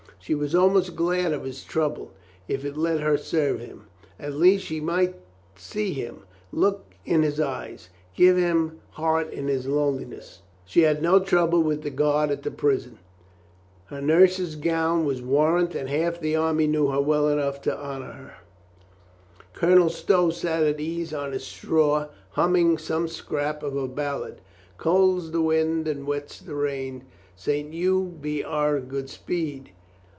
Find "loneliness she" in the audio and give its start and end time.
9.65-10.81